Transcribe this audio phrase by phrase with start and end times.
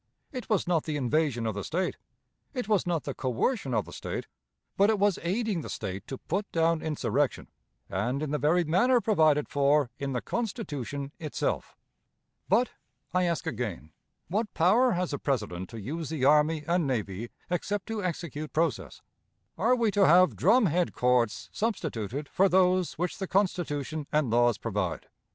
[0.31, 1.97] It was not the invasion of the State;
[2.55, 4.25] it was not the coercion of the State;
[4.75, 7.49] but it was aiding the State to put down insurrection,
[7.87, 11.77] and in the very manner provided for in the Constitution itself.
[12.49, 12.71] But,
[13.13, 13.91] I ask again,
[14.27, 19.03] what power has the President to use the army and navy except to execute process?
[19.55, 24.57] Are we to have drum head courts substituted for those which the Constitution and laws
[24.57, 25.09] provide?